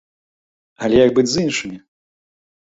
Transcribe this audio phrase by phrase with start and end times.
[0.87, 1.79] Але як быць з іншымі?